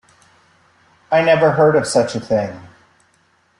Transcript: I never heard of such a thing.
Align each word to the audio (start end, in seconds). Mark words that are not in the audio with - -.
I 1.11 1.21
never 1.21 1.51
heard 1.51 1.75
of 1.75 1.85
such 1.85 2.15
a 2.15 2.19
thing. 2.19 2.59